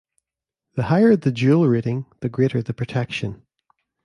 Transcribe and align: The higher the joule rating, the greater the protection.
The 0.73 0.81
higher 0.85 1.15
the 1.15 1.31
joule 1.31 1.67
rating, 1.67 2.07
the 2.21 2.29
greater 2.29 2.63
the 2.63 2.73
protection. 2.73 3.43